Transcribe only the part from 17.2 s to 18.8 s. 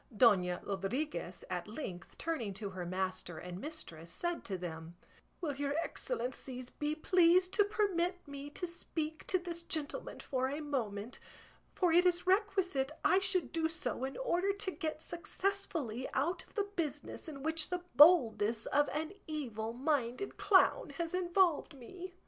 in which the boldness